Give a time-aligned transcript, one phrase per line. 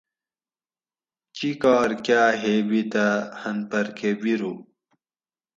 [1.35, 3.05] چکاٞر کاٞ ہیٔبِتہ
[3.41, 4.53] ہن پھر کٞہ بِیرُو